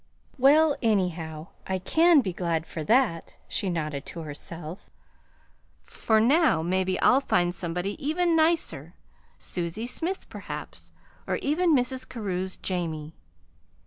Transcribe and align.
"Well, 0.39 0.75
anyhow, 0.81 1.49
I 1.67 1.77
can 1.77 2.21
be 2.21 2.33
glad 2.33 2.65
for 2.65 2.83
that," 2.85 3.35
she 3.47 3.69
nodded 3.69 4.03
to 4.07 4.21
herself, 4.21 4.89
"for 5.83 6.19
now 6.19 6.63
maybe 6.63 6.99
I'll 7.01 7.21
find 7.21 7.53
somebody 7.53 8.03
even 8.03 8.35
nicer 8.35 8.95
Susie 9.37 9.85
Smith, 9.85 10.27
perhaps, 10.27 10.91
or 11.27 11.35
even 11.35 11.75
Mrs. 11.75 12.09
Carew's 12.09 12.57
Jamie. 12.57 13.13